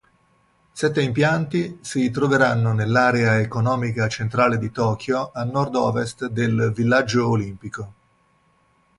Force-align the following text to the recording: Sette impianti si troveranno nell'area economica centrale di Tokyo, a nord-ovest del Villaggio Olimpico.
Sette 0.71 0.99
impianti 1.03 1.77
si 1.81 2.09
troveranno 2.09 2.73
nell'area 2.73 3.37
economica 3.37 4.07
centrale 4.07 4.57
di 4.57 4.71
Tokyo, 4.71 5.29
a 5.31 5.43
nord-ovest 5.43 6.25
del 6.25 6.71
Villaggio 6.73 7.29
Olimpico. 7.29 7.93